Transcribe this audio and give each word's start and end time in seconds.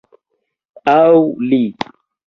Aŭ 0.95 1.21
li 1.53 1.63